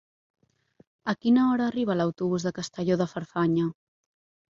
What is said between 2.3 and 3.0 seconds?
de Castelló